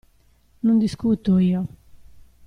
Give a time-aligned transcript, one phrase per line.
[0.65, 1.61] Non discuto, io.